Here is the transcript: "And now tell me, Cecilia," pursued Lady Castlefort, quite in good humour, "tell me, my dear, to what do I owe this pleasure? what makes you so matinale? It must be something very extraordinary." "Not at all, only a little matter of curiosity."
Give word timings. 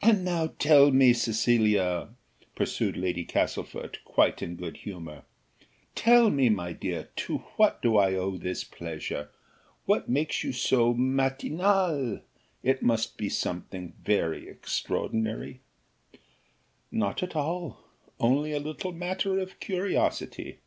"And 0.00 0.24
now 0.24 0.54
tell 0.58 0.90
me, 0.90 1.12
Cecilia," 1.12 2.08
pursued 2.54 2.96
Lady 2.96 3.26
Castlefort, 3.26 3.98
quite 4.02 4.40
in 4.40 4.56
good 4.56 4.78
humour, 4.78 5.24
"tell 5.94 6.30
me, 6.30 6.48
my 6.48 6.72
dear, 6.72 7.10
to 7.16 7.36
what 7.58 7.82
do 7.82 7.98
I 7.98 8.14
owe 8.14 8.38
this 8.38 8.64
pleasure? 8.64 9.28
what 9.84 10.08
makes 10.08 10.42
you 10.44 10.52
so 10.54 10.94
matinale? 10.94 12.22
It 12.62 12.82
must 12.82 13.18
be 13.18 13.28
something 13.28 13.92
very 14.02 14.48
extraordinary." 14.48 15.60
"Not 16.90 17.22
at 17.22 17.36
all, 17.36 17.84
only 18.18 18.52
a 18.52 18.58
little 18.60 18.92
matter 18.92 19.38
of 19.38 19.60
curiosity." 19.60 20.60